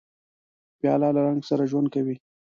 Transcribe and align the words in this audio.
پیاله 0.79 1.09
له 1.15 1.21
رنګ 1.27 1.41
سره 1.49 1.63
ژوند 1.71 1.87
کوي. 1.95 2.15